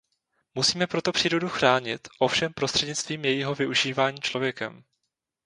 [0.55, 4.83] Musíme proto přírodu chránit, ovšem prostřednictvím jejího využívání člověkem.